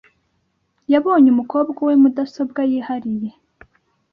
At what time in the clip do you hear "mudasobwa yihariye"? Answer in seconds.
2.01-3.29